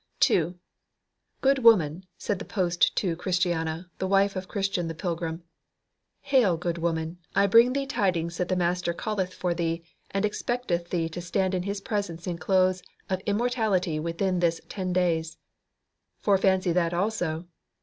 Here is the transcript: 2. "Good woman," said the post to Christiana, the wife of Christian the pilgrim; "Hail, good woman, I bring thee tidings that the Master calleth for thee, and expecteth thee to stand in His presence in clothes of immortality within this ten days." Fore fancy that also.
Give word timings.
2. 0.21 0.55
"Good 1.41 1.59
woman," 1.59 2.07
said 2.17 2.39
the 2.39 2.43
post 2.43 2.95
to 2.95 3.15
Christiana, 3.15 3.91
the 3.99 4.07
wife 4.07 4.35
of 4.35 4.47
Christian 4.47 4.87
the 4.87 4.95
pilgrim; 4.95 5.43
"Hail, 6.21 6.57
good 6.57 6.79
woman, 6.79 7.19
I 7.35 7.45
bring 7.45 7.73
thee 7.73 7.85
tidings 7.85 8.37
that 8.37 8.47
the 8.49 8.55
Master 8.55 8.95
calleth 8.95 9.31
for 9.31 9.53
thee, 9.53 9.83
and 10.09 10.25
expecteth 10.25 10.89
thee 10.89 11.07
to 11.09 11.21
stand 11.21 11.53
in 11.53 11.61
His 11.61 11.81
presence 11.81 12.25
in 12.25 12.39
clothes 12.39 12.81
of 13.11 13.19
immortality 13.27 13.99
within 13.99 14.39
this 14.39 14.59
ten 14.69 14.91
days." 14.91 15.37
Fore 16.17 16.39
fancy 16.39 16.71
that 16.71 16.95
also. 16.95 17.45